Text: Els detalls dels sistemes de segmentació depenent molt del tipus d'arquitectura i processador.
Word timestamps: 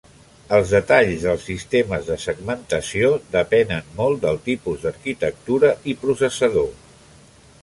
Els 0.55 0.69
detalls 0.75 1.25
dels 1.25 1.43
sistemes 1.49 2.07
de 2.13 2.17
segmentació 2.23 3.11
depenent 3.37 3.93
molt 4.01 4.25
del 4.27 4.41
tipus 4.49 4.83
d'arquitectura 4.87 5.75
i 5.93 5.97
processador. 6.07 6.71